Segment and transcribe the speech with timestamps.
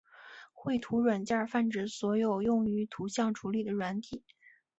[0.51, 4.23] 绘图软件泛指所有用于图像处理的软体。